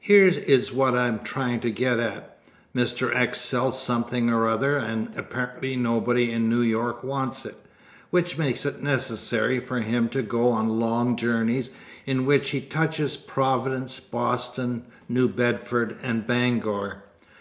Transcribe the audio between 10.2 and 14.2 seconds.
go on long journeys in which he touches Providence,